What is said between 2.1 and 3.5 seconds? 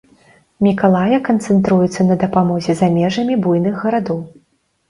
дапамозе за межамі